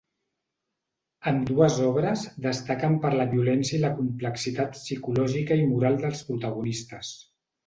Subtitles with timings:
[1.31, 7.15] Ambdues obres destaquen per la violència i la complexitat psicològica i moral dels protagonistes.